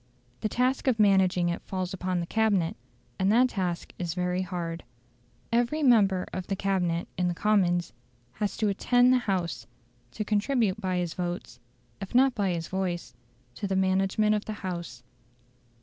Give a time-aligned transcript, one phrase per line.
[0.39, 2.75] The task of managing it falls upon the Cabinet,
[3.19, 4.83] and that task is very hard.
[5.51, 7.93] Every member of the Cabinet in the Commons
[8.31, 9.67] has to "attend the House";
[10.13, 11.59] to contribute by his votes,
[12.01, 13.13] if not by his voice,
[13.53, 15.03] to the management of the House.